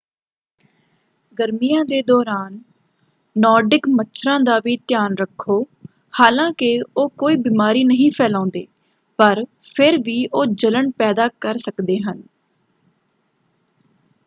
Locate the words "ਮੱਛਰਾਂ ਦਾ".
3.89-4.59